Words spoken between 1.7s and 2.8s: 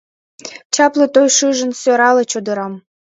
сӧрале чодырам